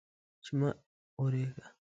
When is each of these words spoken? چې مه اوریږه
چې 0.45 0.51
مه 0.59 0.69
اوریږه 1.19 1.65